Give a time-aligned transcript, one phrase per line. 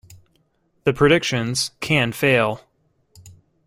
[0.83, 2.61] The predictions can fail.